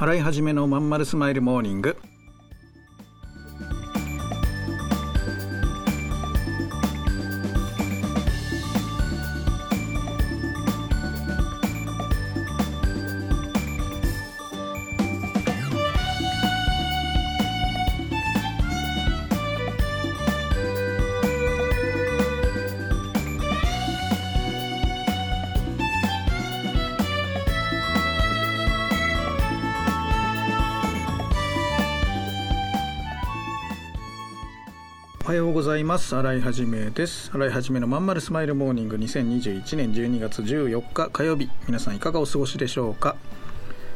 [0.00, 1.94] 洗い始めのまんまるスマイルモーニング。
[35.30, 36.16] はようございます。
[36.16, 37.30] 新井はじめです。
[37.32, 38.96] 新井はじめのまんまるスマイルモーニング。
[38.96, 41.48] 2021年12月14日火曜日。
[41.68, 43.14] 皆さんいかがお過ごしでしょうか？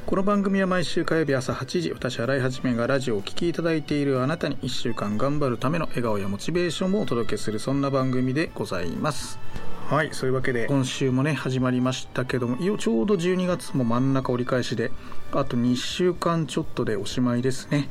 [0.06, 4.22] この番組は毎週火曜日朝8時私新井はじめがラジオをお聴きいただいている。
[4.22, 9.40] あなたに1週間頑張るための笑顔やモチベーションをお届けするそんな番組でございます。
[9.88, 14.92] はいそういうわけで今週もね始まりましたけどもいよちょうど12月も真ん中折り返しで
[15.32, 17.88] あと2週間ちょっとでおしまいですね。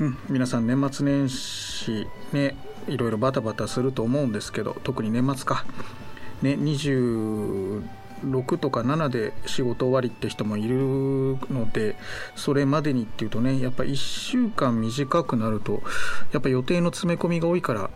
[0.00, 2.56] うん、皆さん年末年始ね
[2.88, 5.64] いろいろバタバタすると思うんですけど特に年末か
[6.42, 7.82] ね26
[8.58, 10.76] とか7で仕事終わりって人もいる
[11.50, 11.96] ので
[12.34, 15.82] それまでにっていうとねやっぱ1週間短くなると
[16.32, 17.90] やっぱ予定の詰め込みが多いから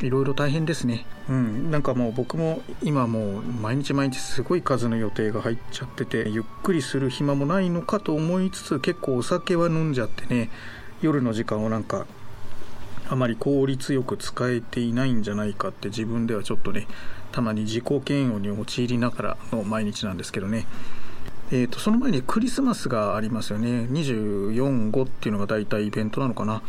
[0.00, 1.06] いろいろ大変ですね。
[1.28, 10.50] うん、なんかもう僕も今もう毎日毎日すごい数の予定が入っちゃっててゆっくりする暇もないのかと思いつつ結構お酒は飲んじゃってね
[11.00, 12.06] 夜の時間をなんか
[13.08, 16.86] あまり効率よく使えていないんじゃないかって自分ではちょっとね
[17.32, 20.66] たまに自己嫌悪に陥りながらの毎日なんですけどね。
[21.52, 23.68] えーと、その前にクリスマスがありますよね。
[23.92, 26.62] 24、5っていうのが大体イベントなのかな。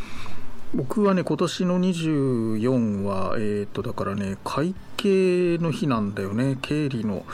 [0.76, 6.58] 僕はね今年の24はえっ、ー、とだからね会計の日なんだよね。
[6.62, 7.26] 経理の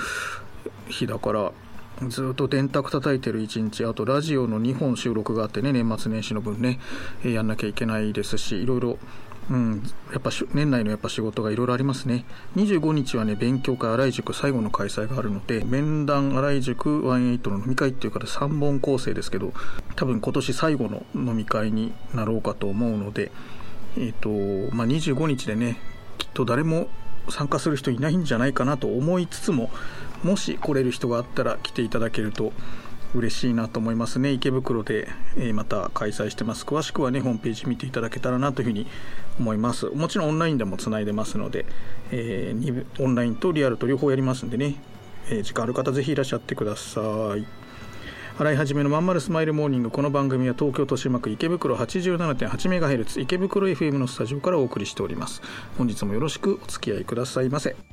[0.87, 1.51] 日だから。
[2.09, 6.79] ずっと電卓叩いてる一日あとラジオの2本収録があってね年末年始の分ね、
[7.23, 8.97] えー、やんなきゃいけないですしいろいろ
[9.49, 12.23] うん、やっぱ年内のやっぱ仕事がいろいろありますね。
[12.55, 19.51] 25日はね勉強会新井塾最後の開催があるので面談新井塾18の飲み会っていうから3本構成ですけど
[19.95, 23.31] 多分今年最後の飲み会になろうかと思うので
[23.97, 25.77] えっ、ー、とまあ25日でね
[26.17, 26.87] きっと誰も
[27.29, 29.69] 参加する人いないんじゃないかなと思いつつも
[30.23, 32.53] もし来れる人があったら来ていただけると
[33.15, 34.31] 嬉しいなと思いますね。
[34.31, 35.07] 池袋で、
[35.37, 36.65] えまた開催してます。
[36.65, 38.87] 詳しくはねホームページ見ていただけたらなというふうに
[39.39, 39.85] 思います。
[39.87, 41.65] もちろんオンラインでもつないでますので、
[42.11, 44.75] えー、オンラインとリアルと両方やりますんでね、
[45.29, 47.01] えー、時間ある方ぜひいらっしゃってくださ
[47.37, 47.45] い。
[48.39, 49.91] 洗い始めのまんまるスマイルモーニング。
[49.91, 55.43] この番組は東京豊島区池袋 87.8MHz 池袋 FM のスタジオからお送りしております。
[55.77, 57.92] 本日もよろしくお付き合いくださいませ。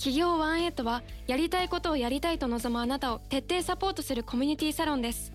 [0.00, 5.30] 企業ワンエイトはやりたいことをやりたいと望むあなたを徹底サポートするコミュニティサロンです。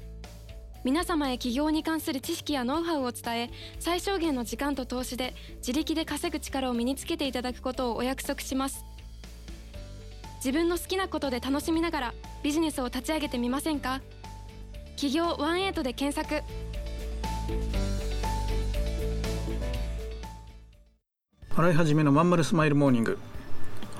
[0.83, 8.83] 皆様へ起業に関する知識やノウハウを伝え最小限の時間と投資で自力で稼ぐ力を身につけていただくことをお約束します。
[10.37, 14.01] 自分の好きなことで楽しみながらビジネスを立ち上げてみませんか？
[14.95, 16.43] 企業ワンエイトで検索。
[21.55, 23.19] 洗い始めのまんまるスマイルモーニング。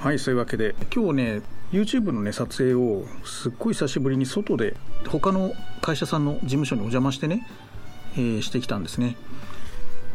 [0.05, 4.75] はいそういうわけで今日ね YouTube のね撮影をすっごい久しぶりに外で
[5.07, 7.47] 他の会社さんの事務所にお邪魔してね、
[8.13, 9.17] えー、してきたんですね。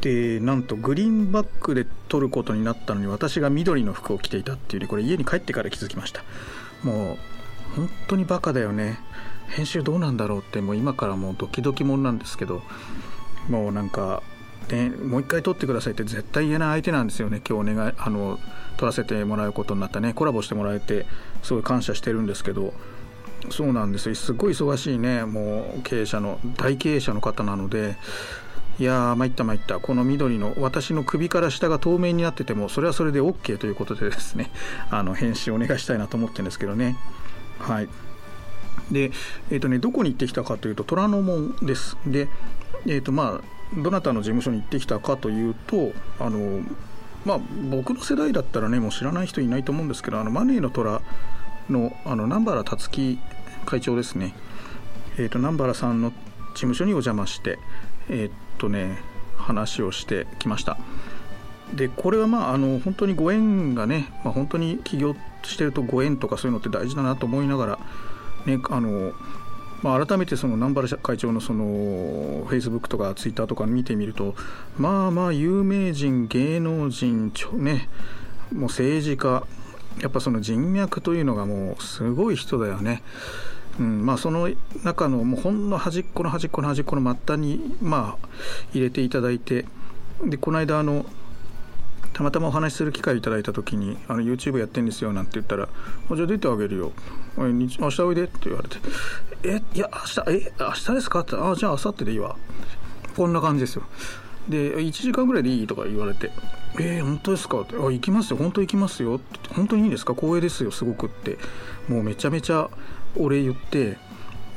[0.01, 6.23] でなんとグリーンバックで撮ることになったのに私が緑の服を着ていたっていうねこれ家に帰ってから気づきました。
[6.85, 9.01] もう本当にバカだよね。
[9.49, 12.63] 編集どうなんだろうってもう今からもうドキドキもんなんですけど
[13.49, 14.23] もうなんか
[14.77, 17.41] ね、もう一回撮ってくださいって絶対言えない相手なんですよね。
[17.49, 18.39] 今日お願いあの
[18.77, 20.15] 撮らせてもらうことになったね。
[20.15, 21.07] コラボしてもらえて
[21.43, 22.73] すごい感謝してるんですけど。
[23.49, 24.15] そうなんですよ。
[24.15, 25.25] すごい忙しいね。
[25.25, 27.97] もう経営者の大経営者の方なので。
[28.79, 29.79] いやー参った参った。
[29.79, 34.51] この緑の私の首から下が透明になっててもそれはそれで OK ということでですね。
[34.91, 36.97] あの返信お願いしたいなと思ってるんですけどね。
[37.59, 37.89] はい。
[38.91, 39.13] で
[39.51, 41.99] え、ー、とねどこに行ってきたかというと虎ノ門です。
[42.07, 42.29] で
[42.87, 46.63] えっ、ー、とまあどなたの事務所に行ってきたかというとあの
[47.25, 47.41] まあ
[47.71, 51.03] 僕の世代だったらねもう知らない人いないと思うんですけどあのマネーの虎
[51.69, 53.19] のあの南原辰樹
[53.67, 54.35] 会長ですね。
[55.19, 56.17] えっ、ー、と南原さんの事
[56.55, 57.59] 務所にお邪魔して
[58.09, 58.99] えっとね
[59.37, 60.79] 話をしてきました。
[61.75, 65.15] でこれはまああの本当にご縁がね、まあ、本当に起業
[65.45, 67.79] してるとご縁とかそういうのって大事だなと思いながら
[68.47, 69.13] ねあの
[69.83, 74.35] まあ、改めてその南原会長のそのフェイスブックとかツイッターとか見てみると
[74.79, 77.89] まあまあ有名人芸能人ね
[78.53, 79.47] もう政治家
[80.01, 83.03] やっぱその人脈というのがもうすごい人だよね。
[83.79, 84.51] うんまあ、その
[84.85, 88.29] 中のもうほんの端っこの端っこの端っこの末端に、まあ、
[88.73, 89.65] 入れていただいて
[90.25, 91.07] でこの間あの
[92.21, 95.69] たまたまお話しする機会いただいた時に「あの YouTube やってんですよ」なんて言ったら
[96.15, 96.93] 「じゃあ出てあげるよ。
[97.39, 98.77] 明日おいで」って言われて
[99.43, 102.37] 「えいや明日え明日ですか?」って「あじゃあ明後日でいいわ」
[103.17, 103.85] こんな感じですよ。
[104.51, 106.31] で1時間ぐらいでいいとか言われて
[106.79, 108.37] 「えー、本当ですか?」って「あ行きますよ。
[108.37, 111.39] 本当行きますよ」って「本当にいいんですか光栄ですよすごく」って。
[111.89, 112.69] もうめちゃめちゃ
[113.17, 113.97] お礼言って。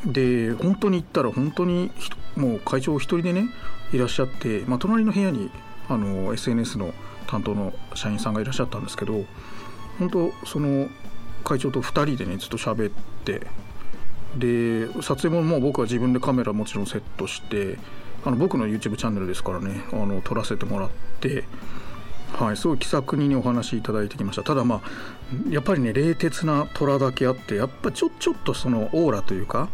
[0.05, 1.89] で本当に行ったら本当に
[2.35, 3.47] もう会長お一人でね
[3.93, 5.49] いらっしゃって、まあ、隣の部屋に
[5.87, 6.93] あの SNS の
[7.33, 9.25] 担当の社員さんがいらっしゃったんですけど
[9.97, 10.87] 本当その
[11.43, 12.93] 会長と2人でねずっと喋っ
[13.25, 13.47] て
[14.37, 17.79] で撮影ももう僕は自分でカメラもちろんセットして
[18.23, 20.89] あの僕の YouTube チャンネルですからねあの撮らせてもらっ
[21.19, 21.43] て
[22.33, 24.41] はい、すごい気さくにお話しいただいてきました。
[24.41, 24.81] ただまあ
[25.51, 29.69] やっぱりね冷徹な虎だけあってやっぱちょちょっとそのオーラというか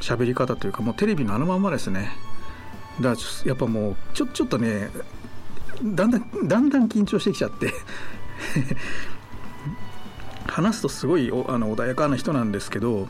[0.00, 2.12] 喋り方というかもうテレビのあのまんまですね。
[3.02, 4.88] だからやっぱもうちょちょっとね
[5.82, 7.72] だんだんだんだん緊張してきちゃって。
[10.46, 13.08] 話すとすごいあの穏やかな人なんですけど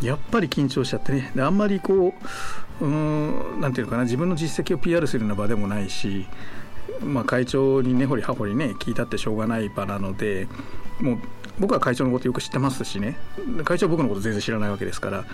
[0.00, 1.32] やっぱり緊張しちゃってね。
[1.34, 2.14] であんまりこ
[2.80, 6.26] ううんなんていうのかな自分の実績を PR するような場でもないし
[7.02, 10.48] まあ、会長に根掘り葉掘りね聞いたってしょうがない場なので
[11.00, 11.18] もう
[11.58, 13.16] 僕は会長のことよく知ってますしね。
[13.64, 15.24] 会長は僕のこと全然知らないわけですから、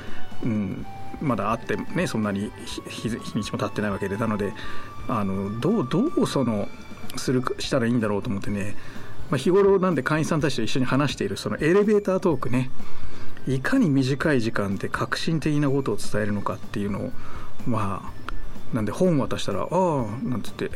[0.45, 0.87] うん、
[1.21, 2.53] まだ会ってねそんなに
[2.89, 4.17] 日にちも経ってないわけで。
[4.17, 4.53] なので
[5.09, 6.69] あのどうどうその
[7.17, 8.77] するしたらいいんだろうと思ってね、
[9.31, 12.71] まあ、日頃なんで会員さんたちと一緒に話しているそのエレベータートークね。
[13.49, 17.11] いかに短い時間で革新的なことを伝えるのかっていうのを
[17.67, 18.13] ま
[18.73, 20.71] あなんで本渡したら「ああ」なんつって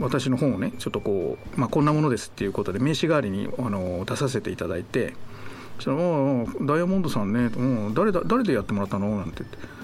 [0.00, 5.14] 私の本をねちょっとこう、まあ、こんなものですっていうことで名刺代わりにあの出させていただいて
[5.78, 9.81] 「そのダイヤモンドさんね、う、誰だ誰でやってもらったの?」なんて言って。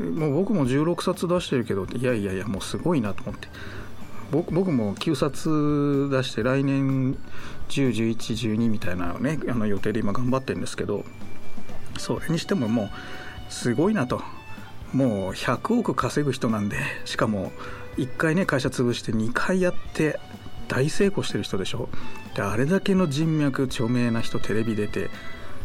[0.00, 3.48] もう僕も16冊出してるけどいやいやいやもうすごいなと思って。
[4.30, 7.18] 僕僕も9冊出して来年
[7.68, 11.04] 101112みたいなのねあの予定で今頑張ってるんですけど
[11.98, 14.22] それにしてももうすごいなと。
[14.92, 17.50] もう100億稼ぐ人なんでしかも
[17.96, 20.20] 1回ね会社潰して2回やって
[20.68, 21.88] 大成功してる人でしょ。
[22.34, 25.10] であれだけの人脈著名な人テレビ出て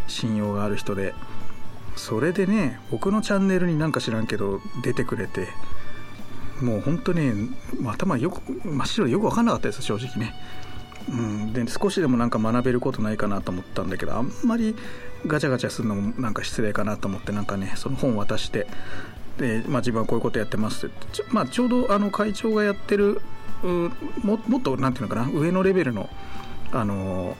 [0.08, 1.14] 信用がある人で
[1.98, 5.48] それでね僕のチャンネルになんか知らんけど出てくれて
[6.62, 7.34] もう本当ね
[7.86, 10.34] 頭よく真っ白でよく分かんなかったです正直ね。
[11.10, 14.76] うん、で少しでもなんか学べることないかなと思ったんだけどあんまり
[15.26, 18.68] ガチャガチャするのもなんか失礼かなと思ってなんかねその本渡して
[19.38, 23.22] で、まあ、自分はこういうことやってますってち,、まあ、ちょうどあの会長がやってる
[23.64, 26.10] もっとなんていうのかな上のレベルの
[26.74, 27.38] あの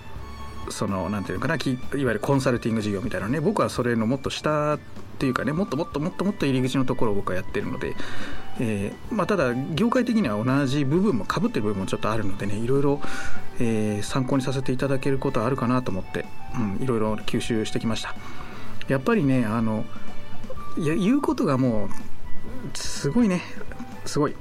[0.70, 4.80] そのなんていうかないわゆるコンサルティング事業みたいなね僕はそれのもっと下っ
[5.20, 7.96] ていうかねもっともっともっともっと入り口のところを僕はやってるので、
[8.60, 13.02] えーまあ、ただ業界的には同じ部分もかぶってる部分もちょっとあるのでねいろいろ、
[13.60, 18.16] えー、参考にさせていただけることはあるかなと思って、うん、いろいろ吸収してきました
[18.88, 19.86] やっぱりねあの
[20.78, 21.90] いや言うことがもう
[22.78, 23.42] すごいね
[24.06, 24.36] すごい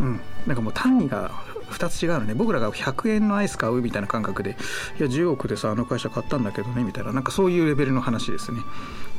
[0.00, 1.30] うんなんかもう単位が
[1.70, 2.34] 2つ違うのね。
[2.34, 4.56] 僕らが100円のアイス買うみたいな感覚で
[4.98, 7.12] いや10億でさあの会社買ったんだけどねみたいな。
[7.12, 8.60] なんかそういうレベルの話ですね、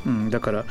[0.06, 0.66] うん、だから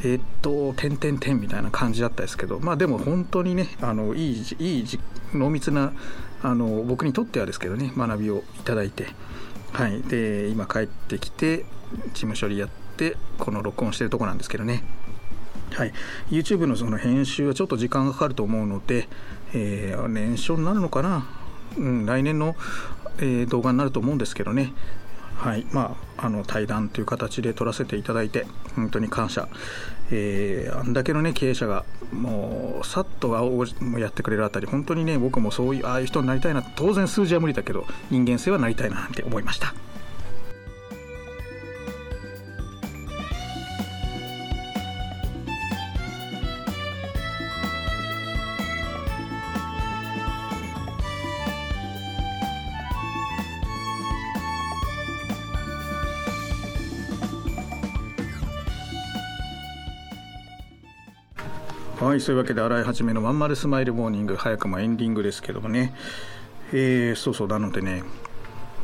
[0.00, 2.60] えー、っと点点点みたいな感じだったですけど。
[2.60, 4.86] まあでも本当にねあのいいいい
[5.34, 5.92] 濃密な
[6.42, 9.06] あの僕にとってはですけどね学びをいただいて。
[9.72, 10.02] はい。
[10.02, 11.64] で今帰ってきて
[12.12, 14.82] 事務処理やってこの録音してるとこなんですけどね。
[15.74, 15.92] はい、
[16.30, 19.08] YouTube のその編集はちょっと時間がかかると思うので、
[19.54, 21.26] えー、年初になるのかな、
[21.76, 22.56] うん、来年の、
[23.18, 24.72] えー、動画になると思うんですけどね。
[25.38, 29.48] はいまあ、あの対談という形で取らせていただいて本当に感謝、
[30.10, 33.32] えー、あんだけの、ね、経営者がもうさっと
[33.98, 39.74] やってくれるあたり本当にね僕もそういうああいう人になりたいな当然数字は無理だけど人間性はなりたいなって思いました。
[62.00, 64.36] はいそういうわけで洗い始めのまんまるスマイルモーニング。
[64.36, 65.92] 早くもエンディングですけどもね。
[66.72, 68.04] えー、そうそうなのでね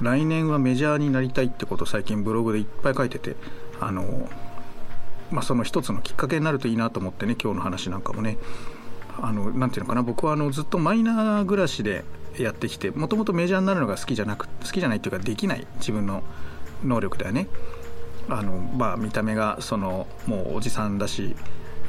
[0.01, 3.37] 来年はメジャーになりたいってこと最近ブログでいっぱい書いてて
[3.79, 4.29] あの
[5.31, 8.37] まあその一つのきっかけになるといいなと思ってね今日の話なんかもね。
[9.23, 12.05] あのなていうのかな僕はあのずっとマイナー暮らしで
[12.37, 16.25] やってきてもともとメジャーになるのが好きじゃなく好きじゃないっていうかできない自分の
[16.83, 17.47] 能力だよね。
[18.29, 21.37] あのまあ見た目がそのもうおじさんだし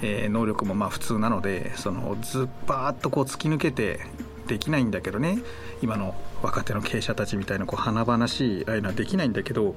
[0.02, 4.00] えー、能力もまあ普通なのでそのずっばーっとこう突き抜けて
[4.48, 5.40] できないんだけどね
[5.82, 9.76] 今の若手の経営者たちみたいなこう華々しいああいうのはできないんだけど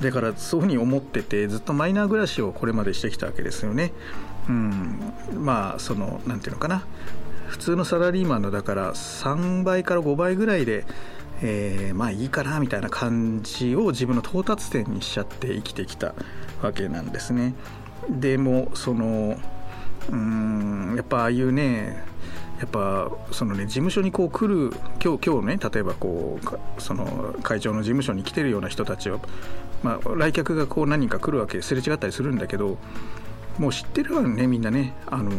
[0.00, 3.92] だからそういうふうに思っててずっとマイナー暮らしをこれまでしてきたわけですよね。
[4.48, 4.98] うん、
[5.34, 6.84] まあその何て言うのかな
[7.46, 10.84] 普通のサラリーマンのだから3倍から5倍ぐらいで、
[11.42, 16.14] えー、まあいいかなみたいな感じを自分の到達点にしちゃって生きてきた
[16.62, 17.54] わけなんですね。
[18.08, 19.36] でもその
[20.10, 22.02] うんやっぱああいうね
[22.58, 29.18] やっぱそのね事務所にこう来る今日今日ね例えばこうその会長の事務所に来てるような人たちは、
[29.82, 32.78] まあ、来客がこう何人か来るわけすれ違ったりするんだけど
[33.58, 34.94] もう知ってるわねみんなね。
[35.06, 35.30] あの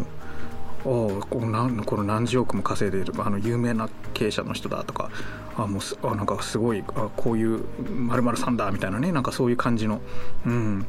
[0.85, 5.09] おこのこの何十億も稼いでるあの有名な経営者の人だとか
[5.55, 10.01] あもうあなんかすごいあこういうまるさんだみたいなねなんかそういう感じの、
[10.45, 10.85] うん、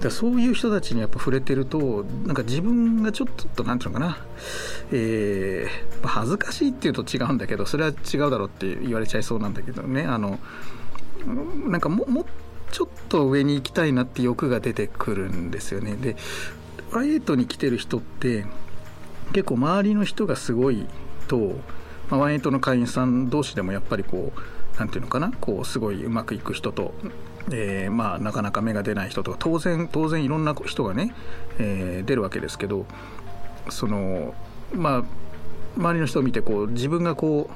[0.00, 4.18] だそういう人たちにやっぱ触れてるとなんか自分がちょっと何て言うのかな、
[4.92, 10.04] えー、恥ずかしいっていうと違うんだけどそれは違うだろうって言われちゃいそうなんだけどね。
[10.04, 10.38] あの
[11.66, 12.24] なんかもも
[12.70, 15.96] ちょっと上に行きたいなって欲が出てくるんですよね。
[15.96, 16.16] で
[16.92, 18.46] ワイエイトに来てる人って
[19.32, 20.86] 結構周りの人がすごい
[21.26, 21.56] と、
[22.08, 24.40] まあ、ワイエイトの会員さん同士でもやっぱりこう
[24.78, 26.94] 何て言うのかなこうすごいうまくいく人と
[27.50, 31.14] えー、まあ、なかなか芽が出ない人とか当然当然いろんな人がね、
[31.58, 32.86] えー、出るわけですけど
[33.70, 34.34] その
[34.72, 35.04] まあ
[35.76, 37.50] 周りの人を見てこう自分がこ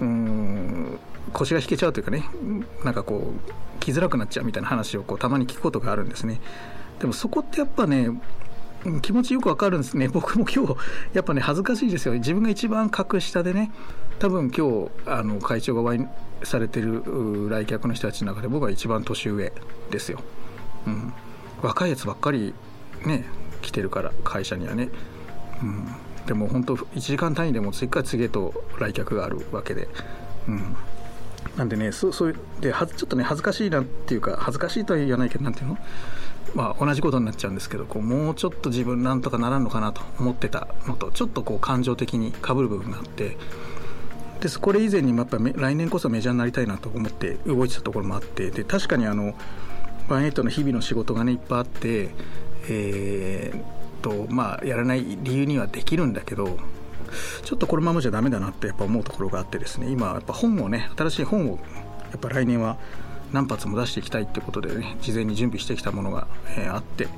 [0.00, 0.98] ううん
[1.32, 2.24] 腰が引けちゃうというかね
[2.84, 6.40] なんかこう来づらくなっちゃうみたいな話をこうたまに聞くことがあるんですね。
[7.00, 8.10] でもそこってやっぱね
[9.02, 10.76] 気持ちよくわかるんですね僕も今日
[11.12, 13.70] やっぱね恥ずかしいですよ自分が一番格下でね
[14.18, 16.08] 多分今日あの会長がワイン
[16.42, 19.52] されてる来客の人たちの中で僕は一番年上
[19.90, 20.20] ですよ、
[20.86, 21.12] うん、
[21.62, 22.54] 若いやつばっかり
[23.04, 23.24] ね
[23.62, 24.88] 来てるから会社にはね、
[25.62, 25.86] うん、
[26.26, 29.88] でも本当1時間単位でも次から次へと来客があるわけで、
[30.48, 30.76] うん、
[31.56, 35.78] なんでねそういうではちょっとね恥ずかしいなっていうか恥ずかしいとは言わないけどなんていうの？
[36.54, 43.36] まあ同じことになっちゃうんですけどこうもうちょっと自分なんとかならんのかなと思ってたのとちょっとこう感情的にかぶる部分があって
[44.40, 49.34] でこれ以前にもやっぱ来年こそメジャーになりたいなと思って動いてたところもあってで確かにあの
[50.08, 52.10] ワンエイトの日々の仕事がねいっぱいあって
[52.70, 56.58] えー、とまあやらない理由にはできるんだけど
[57.44, 61.58] ちょっとこのままじゃダメだなってやっぱ思うところがあってですね今やっぱ本をね新しい本を
[62.10, 62.76] やっぱ来年は
[63.32, 66.26] 何発も出していきたいってことでね事前に準備してきたものが、
[66.56, 67.08] えー、あって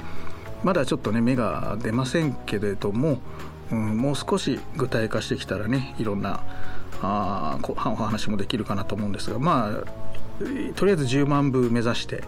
[0.63, 3.19] まだちょっとね芽が出ませんけれども、
[3.73, 6.43] うん、もう少し具体化してきたらねいろんな
[7.03, 12.25] あお話もできるかなと思うんですがまあとりあえず10万部目指して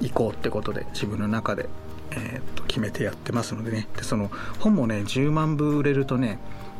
[0.00, 1.68] いこうってことで自分の中で、
[2.12, 3.88] えー、と決めてやってますのでね。
[3.96, 6.38] でその本もね10万部売れるとね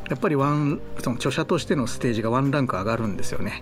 [0.09, 3.61] やっぱりワンその著者としてのステージがワンランク上がるんですよね。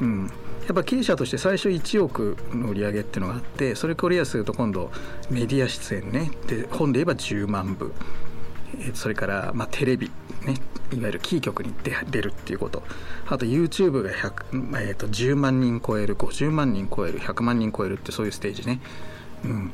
[0.00, 0.30] うん、
[0.66, 4.90] やっぱ経営者として最初1億の売り上げっていうのがあってそれクリアすると今度
[5.30, 6.30] メディア出演ね。
[6.46, 7.92] で本で言えば10万部。
[8.94, 10.10] それから、まあ、テレビ、
[10.46, 10.54] ね、
[10.92, 11.72] いわゆるキー局に
[12.10, 12.82] 出るっていうこと。
[13.26, 18.80] あと YouTube が、えー、と10万人超える50万人超える100万人超えるってそういうステージね、
[19.44, 19.72] うん、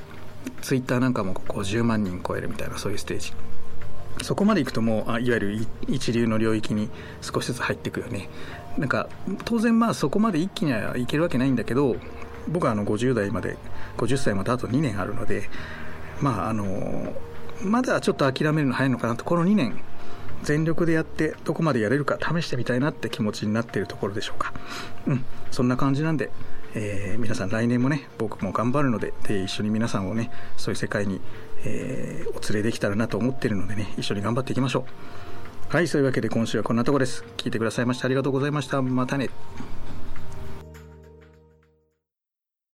[0.62, 3.33] Twitter なんかも50万人超えるみたいなそういうステージ。
[4.23, 6.90] そこまでいくともうあいわゆる一流の領域に
[7.23, 8.28] 少しずつ入っていくよね。
[8.76, 9.09] なんか
[9.45, 11.97] 当然まあそこまで一気にはいけるわけないんだけど
[12.49, 13.57] 僕はあの50代まで
[13.97, 15.49] 50歳まであと2年あるので
[16.21, 17.12] まああの
[17.62, 19.81] まだちょっと諦めるの早いのかなとこの2年
[20.43, 24.52] 全力でやってどこまでやれるか試してみたいなって気持ちになっているところでしょうか。
[25.07, 26.31] うんそんな感じなんで、
[26.75, 31.21] えー、皆さん来年もね僕も頑張るのでで一緒に皆さんをねそういう世界に、
[31.64, 34.87] えー、お連れできたらなと思ってるのでね一緒に頑張っていきましょ
[35.71, 35.75] う。
[35.75, 37.25] はいそういうわけで今週はこんなとこです。
[37.37, 38.81] 聞いてくださいましてありがとうございました。
[38.81, 39.29] またね。